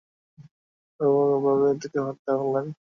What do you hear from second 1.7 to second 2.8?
তাকে তিনি হত্যা করলেন।